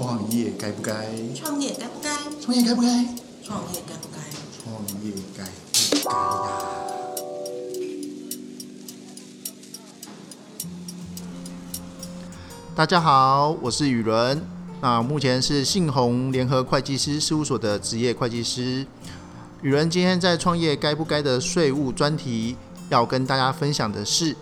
[0.00, 1.10] 创业该不该？
[1.34, 2.10] 创业该不该？
[2.40, 2.88] 创业该不该？
[3.44, 4.18] 创业该不该？
[4.64, 6.18] 创业该不该呀？
[12.74, 14.42] 大家好，我是雨伦。
[14.80, 18.86] 那目前是信鸿联合会计师事务所的职业会计师。
[19.60, 22.56] 雨伦今天在创业该不该的税务专题，
[22.88, 24.34] 要跟大家分享的是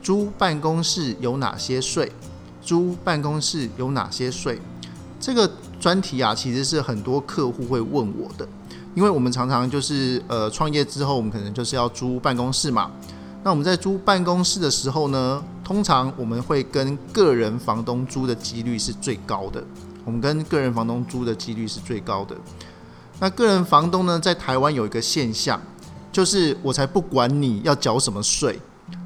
[0.00, 2.12] 租办公室有哪些税？
[2.62, 4.60] 租办公室有哪些税？
[5.20, 5.48] 这个
[5.78, 8.48] 专题啊，其实是很多客户会问我的，
[8.94, 12.90] 因为我们常常就是呃创业之后，我们可能就是要租办公室嘛。
[13.44, 19.62] 那我们在租办公室的时候呢，通常我们会跟个人房东租的几率是最高的。
[20.04, 22.34] 我们跟个人房东租的几率是最高的。
[23.18, 25.60] 那个人房东呢，在台湾有一个现象，
[26.10, 28.58] 就是我才不管你要缴什么税，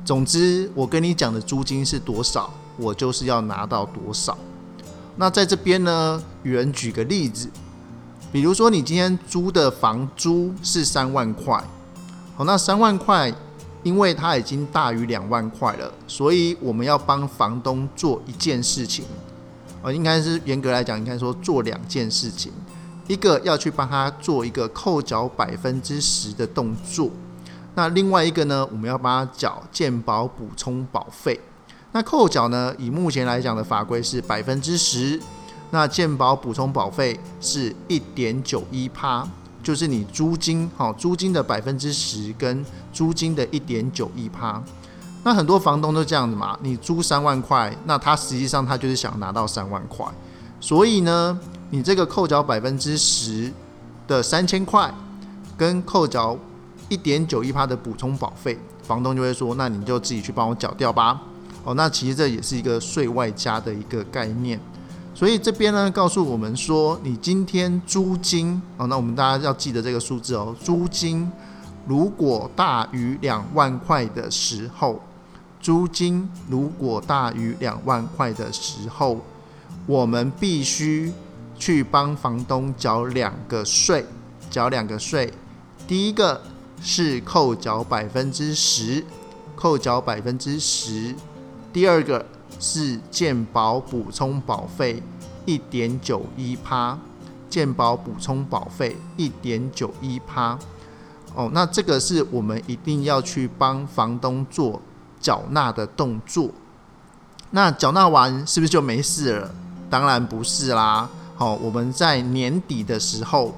[0.05, 4.39] 总之我跟你讲的租金是多少，我就是要拿到多少。
[5.17, 7.49] 那在这边呢，与人举个例子，
[8.33, 11.63] 比如说你今天租的房租是三万块，
[12.37, 13.33] 好，那三万块。
[13.85, 19.05] 因为它已经大于两万块了，所以我们要帮房东做一件事情，
[19.83, 22.51] 呃，应该是严格来讲，应该说做两件事情。
[23.09, 27.11] 一个要去帮他做一个扣缴百分之十的动作，
[27.75, 31.39] 那另外一个呢，我们要帮他缴健保补充保费。
[31.97, 35.21] 那扣缴呢，以目前来讲的法规是百分之十，
[35.71, 39.25] 那健保补充保费是一点九一趴。
[39.63, 44.61] 就是你租金，好，租金的百分之十跟租金的一点九一趴，
[45.23, 50.05] 那很多房东都这样子嘛，你租三万块，那他实际上他就是想拿到三万块，
[50.61, 51.39] 所以呢，
[51.71, 53.51] 你这个扣缴百分之十
[54.09, 54.93] 的三千块，
[55.57, 56.37] 跟扣缴
[56.89, 61.23] 一点九一趴的补充保费，房东就会说，那你就自己去帮我缴掉吧。
[61.65, 64.61] 哦，那其实这也是一个税外加的一个概念。
[65.15, 70.55] 所以这边呢，告诉我们说，你今天租金哦，那我们大家要记得这个数字哦。
[70.61, 71.31] 租金
[71.87, 75.01] 如果大于两万块的时候，
[75.61, 79.21] 租金如果大于两万块的时候，
[79.87, 81.13] 我们必须
[81.57, 84.05] 去帮房东缴两个税，
[84.51, 85.33] 缴两个税。
[85.87, 86.43] 第一个
[86.83, 89.05] 是扣缴百分之十，
[89.55, 91.15] 扣缴百分之十。
[91.75, 92.25] 第二个。
[92.61, 95.03] 是健保补充保费
[95.45, 96.97] 一点九一趴，
[97.51, 100.57] 健保补充保费一点九一趴。
[101.35, 104.81] 哦，那这个是我们一定要去帮房东做
[105.21, 106.49] 缴纳的动作。
[107.51, 109.55] 那缴纳完是不是就没事了？
[109.91, 111.11] 当然不是啦。
[111.35, 113.53] 好，我们在年底的时候，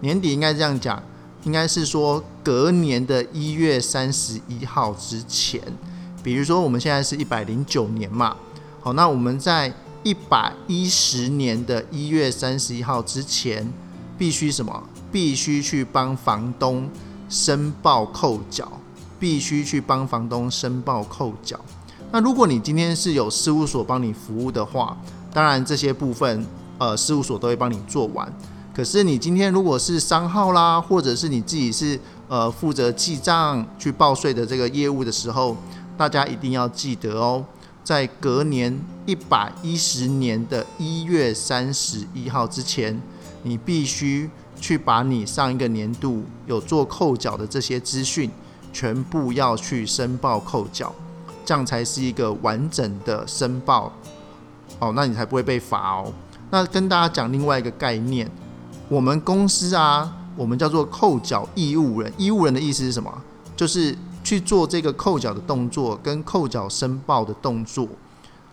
[0.00, 1.02] 年底应该这样讲，
[1.44, 5.60] 应该是说隔年的一月三十一号之前。
[6.22, 8.36] 比如说，我们现在是一百零九年嘛，
[8.80, 9.72] 好，那我们在
[10.02, 13.72] 一百一十年的一月三十一号之前，
[14.16, 14.82] 必须什么？
[15.10, 16.88] 必须去帮房东
[17.28, 18.70] 申报扣缴，
[19.18, 21.58] 必须去帮房东申报扣缴。
[22.10, 24.96] 那如果你今天是有事务所帮你服务的话，
[25.32, 26.46] 当然这些部分，
[26.78, 28.30] 呃，事务所都会帮你做完。
[28.74, 35.56] 可是你今天如果是商号啦，或者是你自己是呃负责记账去报税的这个业务的时候，
[36.02, 37.44] 大家一定要记得哦，
[37.84, 38.76] 在隔年
[39.06, 43.00] 一百一十年的一月三十一号之前，
[43.44, 44.28] 你必须
[44.60, 48.28] 去把你上一个年度有做扣缴的这些资讯，
[48.72, 50.92] 全部要去申报扣缴，
[51.44, 53.92] 这样才是一个完整的申报
[54.80, 56.12] 哦，那你才不会被罚哦。
[56.50, 58.28] 那跟大家讲另外一个概念，
[58.88, 63.22] 我们公司啊，我们叫做扣缴义务人，义务人的意思是什么？
[63.56, 63.96] 就是。
[64.22, 67.88] 去做这个扣缴的动作跟扣缴申报的动作，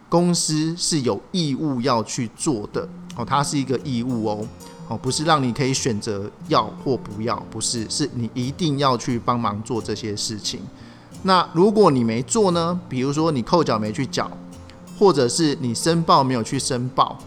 [0.09, 4.47] 公司是有义务要去做的哦，它是一个义务哦，
[4.87, 10.59] 哦，不是让你可以选择要或不要，不是，是你一定要去帮忙做这些事情。
[11.21, 12.79] 那如果你没做呢？
[12.89, 14.31] 比如说你扣缴没去缴，
[14.97, 17.17] 或者是你申报没有去申报，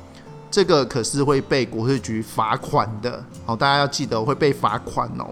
[0.51, 3.25] 这个可是会被国税局罚款的。
[3.47, 5.27] 好，大家要记得会被罚款哦，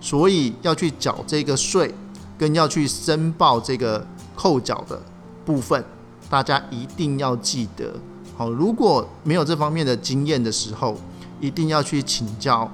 [0.00, 1.92] 所以要去缴这个税。
[2.38, 5.00] 跟要去申报这个扣缴的
[5.44, 5.84] 部分，
[6.28, 7.94] 大家一定要记得。
[8.36, 10.96] 好，如果没有这方面的经验的时候，
[11.40, 12.70] 一定要去请教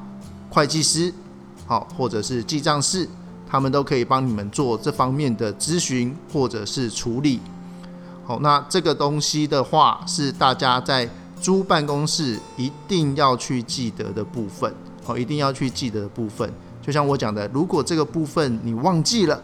[0.50, 1.12] 会计师，
[1.66, 3.08] 好，或者是记账师，
[3.48, 7.38] 他们都可以帮你们做这方面的咨询或者是处理。
[8.24, 11.08] 好，那这个东西的话，是大家在
[11.40, 14.72] 租办公室一定要去记得的部分。
[15.04, 16.52] 好，一定要去记得的部分。
[16.80, 19.40] 就像我讲的，如果这个部分你忘记了，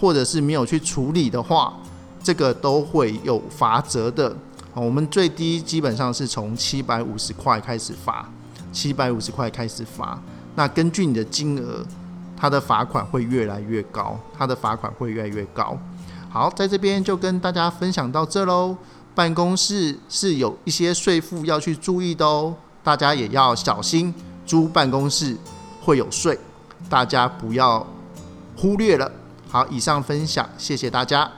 [0.00, 1.74] 或者是没有去处理的话，
[2.22, 4.34] 这个都会有罚则的。
[4.74, 8.28] 我们最低基本上是从七百五十块开始罚，
[8.72, 10.16] 七百五十块开始罚。
[10.54, 11.84] 那根据你的金额，
[12.36, 15.76] 它的罚款会越来越高，它的罚款会越来越高。
[16.30, 18.76] 好，在这边就跟大家分享到这喽。
[19.14, 22.54] 办公室是有一些税负要去注意的哦，
[22.84, 24.14] 大家也要小心，
[24.46, 25.36] 租办公室
[25.80, 26.38] 会有税，
[26.88, 27.84] 大家不要
[28.56, 29.10] 忽略了。
[29.50, 31.30] 好，以上分享，谢谢大家。